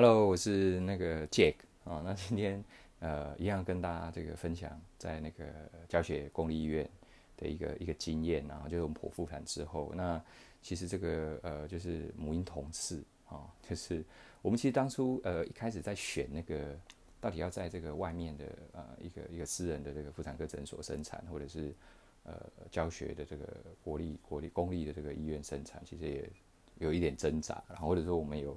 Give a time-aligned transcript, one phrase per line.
[0.00, 2.00] Hello，我是那个 Jack 啊。
[2.04, 2.64] 那今天
[3.00, 5.44] 呃，一样跟大家这个分享在那个
[5.88, 6.88] 教学公立医院
[7.36, 10.22] 的一个一个经验啊，就是我们剖腹产之后，那
[10.62, 14.04] 其实这个呃，就是母婴同室啊，就是
[14.40, 16.78] 我们其实当初呃一开始在选那个
[17.20, 21.74] 到底要在这个外面的呃一个一个私人的这个妇产科诊所生产，或者是
[22.22, 22.40] 呃
[22.70, 23.44] 教学的这个
[23.82, 26.30] 国立国立公立的这个医院生产，其实也
[26.78, 28.56] 有一点挣扎，然后或者说我们有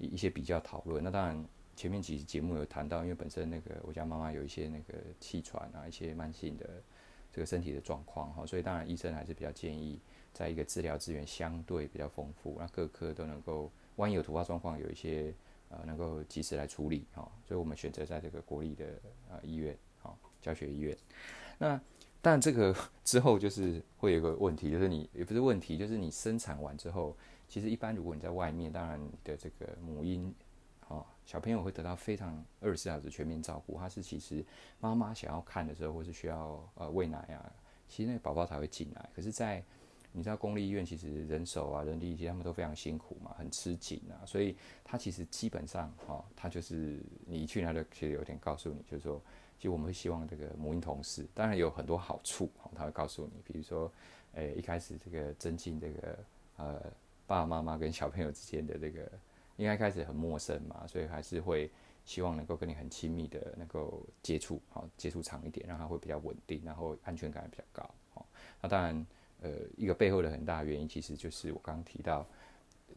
[0.00, 1.04] 一一些比较讨论。
[1.04, 1.44] 那当然
[1.76, 6.82] 前面几集节目有谈到，因为本身那个我家妈妈有一些那个气喘啊，一些慢性的
[7.32, 10.00] 这个身体的状况哈，所以当然医生还是比较建议，
[10.32, 15.32] 在一个治疗资源相对比较丰富，那各科都能够，万一有突发状况，有一些
[15.68, 18.86] 呃能够及时来处理哈，所以我们选择在这个国立的
[19.30, 20.96] 呃医院哈，教学医院。
[21.56, 21.80] 那
[22.22, 22.74] 但这个
[23.04, 27.16] 之后就是会有一个问题，就是你也不是问题，就是你生产完之后。
[27.48, 30.32] 其实一般，如果你在外面，当然你的这个母婴，
[30.86, 33.76] 哦，小朋友会得到非常二十四小时全面照顾。
[33.76, 34.44] 他是其实
[34.78, 37.52] 妈妈想要看的时候，或是需要呃喂奶啊，
[37.88, 39.10] 其实那个宝宝才会进来。
[39.16, 39.64] 可是，在
[40.12, 44.24] 你知道公立医院，其实人手啊、人力，其实他们都非常辛苦嘛，很吃紧啊。
[44.26, 49.20] 所以他其实基本上，哦，他就是你一去，他就其实有点告诉你，就是说，
[49.58, 53.92] 其实我们会希望这个母婴同事，当然有很多好处，哦，他会告诉你，比如说，
[54.34, 56.18] 诶，一开始这个增进这个
[56.56, 56.92] 呃。
[57.26, 59.08] 爸爸妈妈跟小朋友之间的这个，
[59.56, 61.70] 应该开始很陌生嘛，所以还是会
[62.04, 67.88] 希望能够跟你很亲密的能够接触，好，接触长一点，让他会比较稳定，然后安全感也比较高。
[68.12, 68.26] 好，
[68.60, 69.06] 那当然，
[69.42, 72.26] 呃，一个背后的很大原因，其实就是我刚刚提到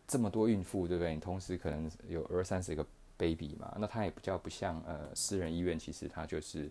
[0.07, 1.13] 这么多孕妇，对不对？
[1.13, 2.85] 你同时可能有二三十个
[3.17, 6.69] baby 嘛，那它也比较不像呃私人医院，其实它就是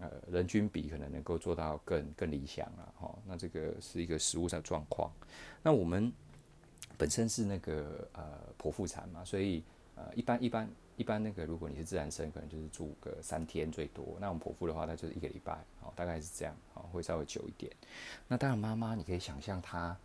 [0.00, 2.94] 呃人均比可能能够做到更更理想了。
[2.98, 5.10] 哈，那这个是一个实物上的状况。
[5.62, 6.12] 那我们。
[6.98, 9.62] 本身是那个呃剖腹产嘛，所以
[9.96, 10.68] 呃一般一般
[11.02, 14.16] 一般那个如果你是自然生，可能就是住个三天最多。
[14.20, 17.72] 那我们剖腹的话，那就是一个礼拜，哦，大概是这样，哦，会稍微久一点。
[18.28, 19.96] 那当然妈妈，你可以想象她，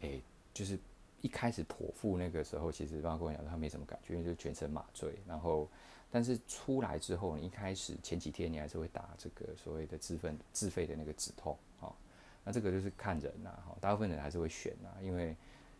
[0.00, 0.22] 诶、
[0.54, 0.78] 就是
[1.20, 5.18] 一开始剖腹那个时候，其实妈妈跟我讲她没什么感觉，因为就全身麻醉。
[5.28, 5.68] 然后，
[6.10, 11.94] 但是出来之后，你一开始前几天你还是会打这个所谓的自费自费的那个止痛，哦，
[12.42, 15.36] 那这个就是看人呐，哈，大部分人还是会选呐，因为。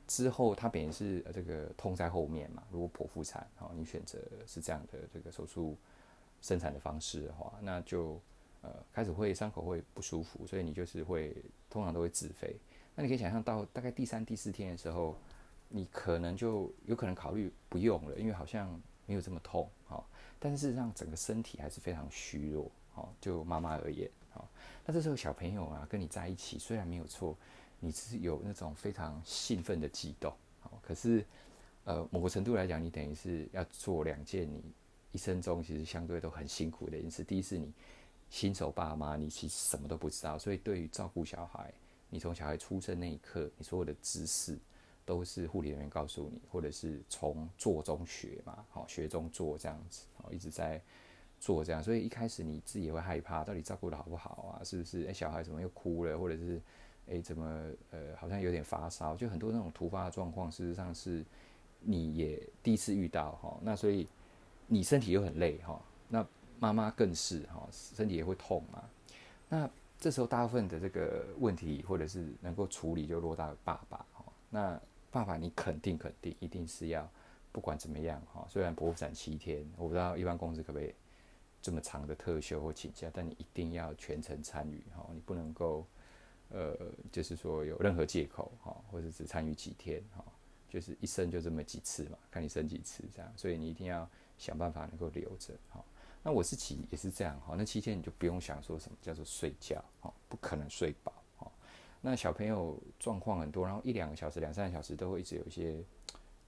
[0.07, 2.63] 之后，它本身是这个痛在后面嘛。
[2.71, 5.77] 如果剖腹产，好，你选择是这样的这个手术
[6.41, 8.21] 生产的方式的话，那就
[8.63, 11.37] 呃开始会伤口会不舒服，所以你就是会
[11.69, 12.57] 通常都会自费。
[12.95, 15.17] 那你可以想象到大概第三、第四天的时候，
[15.69, 24.49] 你可能就有可能考虑不用了，因为好像没有这么痛，好，但是事实上整个身体还是非常虚弱，好，就妈妈而言，好，
[24.85, 27.37] 那这时候小朋友啊跟你在一起，虽然没有错。
[27.79, 31.25] 你是有那种非常兴奋的激动，好，可是，
[31.85, 34.63] 呃，某个程度来讲，你等于是要做两件你
[35.13, 37.23] 一生中其实相对都很辛苦的一件事。
[37.23, 37.71] 第一是你
[38.31, 41.73] 新手爸妈，你其实什么都不知道，所以对于照顾小孩，
[42.09, 44.59] 你从小孩出生那一刻，你所有的知识
[45.05, 50.83] 都是护理人员告诉你，或者是从做中学嘛，好，学中做这样子，好，一直在
[51.39, 54.65] 做这样，所以一开始你自己也会害怕，到底照顾得好不好啊？
[54.65, 55.05] 是不是？
[55.05, 56.61] 诶、小孩怎么又哭了，或者是？
[57.09, 61.25] 诶、怎么呃，好像有点发烧，就很多那种突发状况，事实上是
[61.81, 63.57] 你也第一次遇到哈。
[63.63, 64.09] 那所以
[64.67, 66.27] 你身体又很累哈，那
[66.59, 68.83] 妈妈更是哈，身体也会痛嘛。
[69.49, 74.25] 那这时候大部分的这个问题或者是能够处理，就落到爸爸哈。
[74.51, 74.81] 那
[75.13, 77.09] 爸爸你肯定肯定一定是要
[77.53, 80.93] 不管怎么样哈，虽然剖腹产七天，我不知道一般公司可不可以
[81.63, 85.87] 这么长的特休或请假，但你一定要全程参与哈，你不能够。
[86.49, 86.77] 呃，
[87.11, 90.25] 就是说有任何借口哈，或者只参与几天哈，
[90.69, 94.09] 就是一生就这么几次嘛，看你生几次这样，所以你一定要
[94.39, 95.85] 想办法能够留着哈。
[96.23, 101.51] 那我自己也是这样哈，那七天你就不用想说什么叫做睡觉哈，不可能睡饱哈。
[102.01, 105.83] 那小朋友状况很多，然后一两个小时、两三个小时都会一直有一些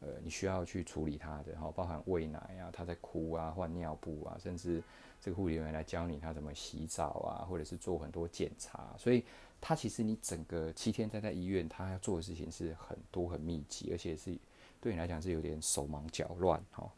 [0.00, 4.80] 呃，你需要去处理他的哈，包含喂奶啊，他在哭啊，换尿布啊，甚至
[5.20, 9.24] 这个护理员来教你他怎么洗澡啊，或者是做很多检查，所以。
[9.60, 14.36] 他其实你整个七天待在医院，他要做的事情是很多很密集，而且是
[14.80, 16.88] 对你来讲是有点手忙脚乱哈。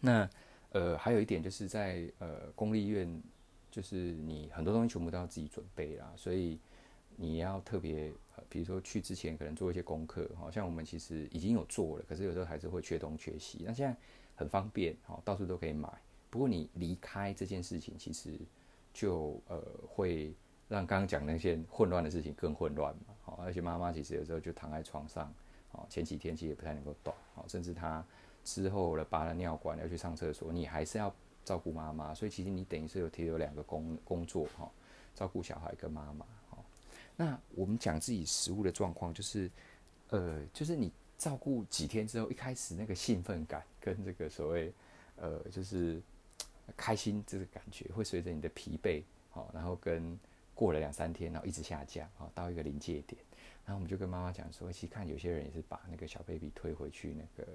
[0.00, 0.28] 那
[0.70, 3.22] 呃还有一点就是在呃公立医院，
[3.70, 6.58] 就是你很多东西全部都要自己准备啦，所以
[7.14, 13.62] 你要特别呃比如说去之前可能做一些功课，好像我们其实已经有做了，可是有时候还是会缺东缺西。
[13.66, 13.94] 那现在
[14.34, 15.88] 很方便，好到处都可以买。
[16.30, 18.38] 不过你离开这件事情，其实
[18.94, 20.34] 就呃会。
[20.68, 25.32] 让刚刚讲那些混乱的事情更混乱嘛，好，而且妈妈其实有时候就躺在床上，
[25.72, 28.04] 哦，前几天其实也不太能够动，哦，甚至她
[28.44, 31.14] 之后了拔了尿管要去上厕所，你还是要
[31.44, 34.70] 照顾妈妈，所以其实你等于是有提有两个工工作哈，
[35.14, 36.58] 照顾小孩跟妈妈哈。
[37.14, 39.50] 那我们讲自己食物的状况，就是
[40.10, 44.72] 呃，就是你照顾几天之后，一开始那个兴奋感跟这个所谓
[45.16, 46.02] 呃，就是
[46.76, 50.18] 开心这个感觉，会随着你的疲惫好，然后跟
[50.56, 53.20] 过了两三天，然后一直下降啊，到一个临界点。
[53.64, 57.50] 然后我们就跟妈妈讲说，其实看有些人也是把那个小 baby 推回去那个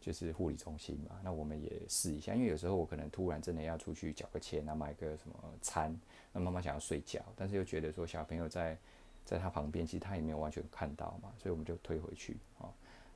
[0.00, 1.18] 就是护理中心嘛。
[1.22, 5.96] 那我们也试一下，因为有时候我可能突然真的要出去缴个钱啊，买个什么餐，
[6.32, 8.76] 那妈妈想要睡觉，但是又觉得说小朋友在
[9.24, 12.68] 在他旁边，其实他也没有完全看到嘛，所以我们就推回去啊。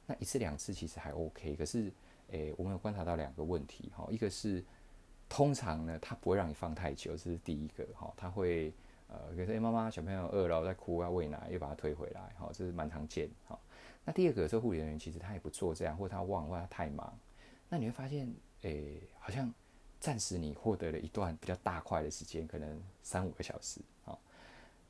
[0.06, 1.92] 那一次两次其实还 OK，可是
[2.30, 4.64] 诶，我们有观察到两个问题哈，一个是
[5.28, 8.72] 通常呢，他不会让你放太久，这是第一个哈，他会。
[9.12, 13.58] 呃，可是哎，妈妈小朋友饿了，在哭啊，喂奶，又把他推回来，好，这是蛮常见，哈。
[14.06, 17.18] 那第二个，这护理人员其实他也不做这样，或者他忘，或者他太忙，
[17.68, 19.52] 那你会发现，诶，好像
[20.00, 24.18] 暂时你获得了一段比较大块的时间，可能三五个小时，哈。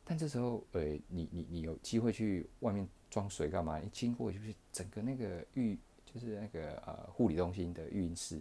[0.05, 3.81] 但这时候，呃，你你你有机会去外面装水干嘛？
[3.81, 5.77] 你经过就是整个那个育，
[6.07, 8.41] 就是那个呃护理中心的育婴室，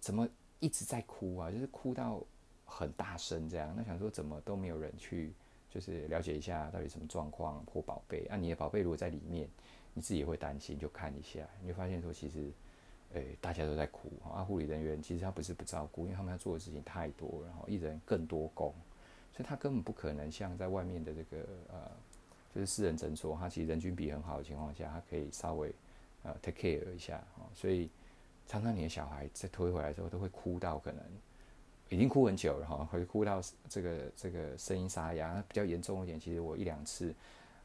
[0.00, 0.26] 怎么
[0.58, 1.50] 一直在哭啊？
[1.50, 2.24] 就是哭到。
[2.70, 5.32] 很大声这样，那想说怎么都没有人去，
[5.70, 8.36] 就是了解一下到底什么状况或宝贝啊？
[8.36, 9.48] 你的宝贝如果在里面，
[9.94, 12.52] 你自己也会担心，就看一下，你会发现说其实，
[13.14, 14.44] 诶、大家都在哭啊。
[14.44, 18.72] 护理人员其实他不是不照顾，因为他们要做的事情太多，然后一人更多工，
[19.32, 21.90] 所以他根本不可能像在外面的这个呃，
[22.54, 25.74] 就是私人诊所，他其实人均比很好的情况下，他可以稍微
[26.22, 27.48] 呃 take care 一下啊。
[27.54, 27.90] 所以
[28.46, 31.02] 常常你的小孩在推回来之后，都会哭到可能。
[31.90, 36.20] 已经哭很久了哈，会哭到这个这个声音沙哑，比较严重一点。
[36.20, 37.14] 其实我一两次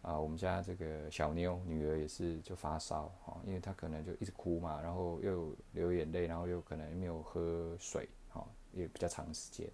[0.01, 9.67] 啊，我们家这个小妞女儿也是就发烧哈，因为她可能就一直哭嘛，然后又流眼泪，然后又可能没有喝水哈，也比较长时间。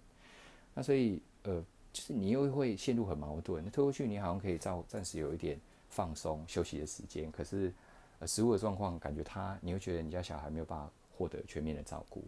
[0.74, 3.64] 那所以呃，就是你又会陷入很矛盾。
[3.64, 5.58] 那推过去你好像可以暂暂时有一点
[5.88, 7.72] 放松休息的时间，可是
[8.18, 12.22] 呃，食物的状况感觉他，你会觉得你家小孩没有办法获得全面的照顾。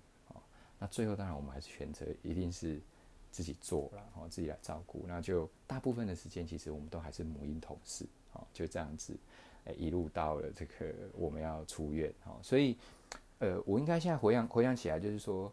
[0.82, 2.80] 那最后当然我们还是选择一定是
[3.30, 5.04] 自己做，然后自己来照顾。
[5.06, 9.16] 那就大部分的时间其实我们都还是母婴同事，哦，就这样子，
[9.66, 12.76] 诶，一路到了这个我们要出院，哦，所以，
[13.38, 15.52] 呃，我应该现在回想回想起来，就是说，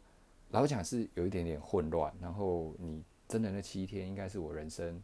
[0.49, 2.11] 老讲是有一点点混乱。
[2.19, 4.99] 然后你真的那七天，应该是我人生，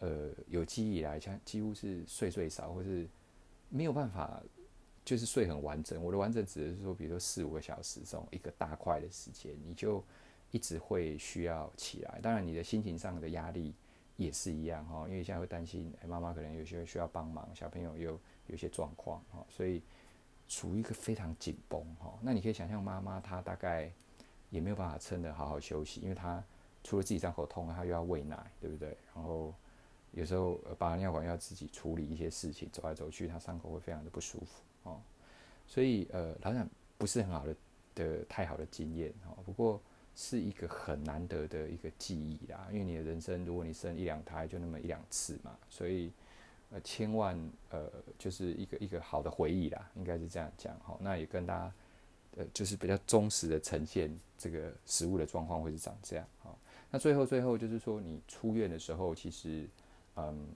[0.00, 3.08] 呃，有记忆以来，像几乎是睡最少，或是
[3.70, 4.42] 没有办法。
[5.04, 10.04] 就是睡很完整，我的完整指的是说，比如说四五个小时这种一个大块的时间，你就
[10.50, 12.20] 一直会需要起来。
[12.22, 13.74] 当然，你的心情上的压力
[14.16, 19.82] 也是一样哈，因为现在会担心，哎，妈妈可能有些需要帮忙，小朋友又有些状况哈，所以
[20.46, 22.16] 处于一个非常紧绷哈。
[22.20, 23.90] 那你可以想象，妈妈她大概
[24.50, 26.44] 也没有办法撑得好好休息，因为她
[26.84, 28.96] 除了自己伤口痛，她又要喂奶，对不对？
[29.14, 29.54] 然后
[30.12, 34.62] 有时候拔尿管要自己处理一些事情，走来走去，她伤口会非常的不舒服。
[34.84, 35.00] 哦，
[35.66, 37.56] 所以呃，好像不是很好的
[37.94, 39.36] 的太好的经验哦。
[39.44, 39.80] 不过
[40.14, 46.10] 是一个很难得的一个记忆啦，因为你的人生，如果你生一两胎，就那么一两次嘛，所以
[46.70, 47.38] 呃，千万
[47.70, 50.96] 呃，就是一个一个好的回忆啦，应该是这样讲哈。
[51.00, 51.72] 那也跟大家
[52.36, 56.50] 呃，就是比较忠实的呈现这个食物的状况会是长这样哈。
[56.90, 59.68] 那最后最后就是说，你出院的时候，其实
[60.16, 60.46] 嗯。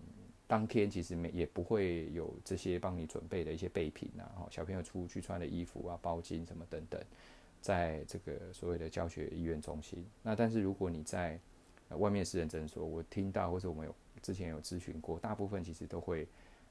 [0.46, 7.00] 当天其实没也不会有这些帮你准备的一些备品啊，小朋友出去穿的衣服啊、包巾什么等等，
[7.60, 10.04] 在这个所谓的教学医院中心。
[10.22, 11.40] 那但是如果你在
[11.96, 16.28] 外面私人诊所，我听到或者我们有之前有咨询过，大部分其实都会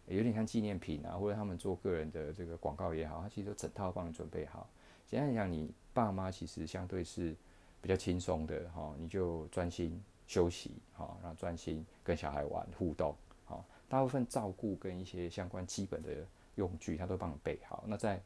[0.08, 4.70] 有点像纪念品啊，或者他们做个人的这个广告也好，他其实都整套帮你准备好。
[5.08, 7.36] 简单讲，你爸妈其实相对是
[7.82, 13.15] 比较轻松的哈，你就专心休息哈，然后专心跟小孩玩互动。
[13.46, 16.10] 好大部分照顾跟一些相关基本的
[16.56, 17.84] 用具，他都帮你备好。
[17.88, 18.22] 那在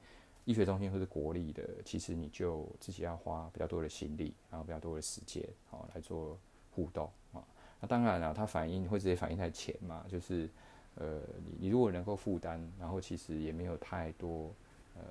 [0.45, 6.39] 医学中心或是国立的，其实你就自己要花比较多的心力，然后比较多的时间，好来做
[6.71, 7.43] 互动啊。
[7.81, 10.49] 那当然了，它反应会直接反应在钱嘛，就是
[10.95, 14.53] 呃，你你如果能够负担，然后其实也没有太多
[14.95, 15.01] 呃，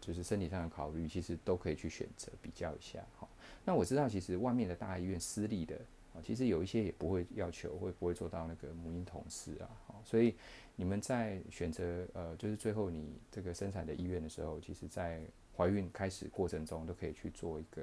[0.00, 3.04] 就是身体上的考虑，其实都可以去选择比较一下。
[3.16, 3.28] 好，
[3.64, 5.80] 那我知道其实外面的大医院私立的。
[6.22, 9.68] 其实有一些也不会要求，会不会做到那个母婴同事啊？
[10.04, 10.34] 所以
[10.74, 15.20] 你们在选择呃，就是最后你这个生产的医院的时候，其实在
[15.56, 17.82] 怀孕开始过程中都可以去做一个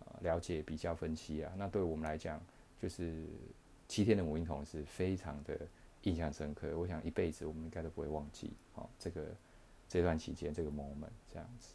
[0.00, 1.52] 呃了解、比较、分析啊。
[1.56, 2.40] 那对我们来讲，
[2.80, 3.26] 就是
[3.88, 5.58] 七天的母婴同事非常的
[6.02, 8.52] 印象深刻，我想一辈子我们应该都不会忘记。
[8.72, 9.26] 好，这个
[9.88, 11.74] 这段期间这个 moment 这样子。